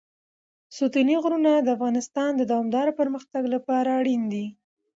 ستوني 0.77 1.15
غرونه 1.23 1.51
د 1.61 1.67
افغانستان 1.77 2.31
د 2.35 2.41
دوامداره 2.51 2.91
پرمختګ 2.99 3.43
لپاره 3.55 3.89
اړین 3.99 4.21
دي. 4.33 4.45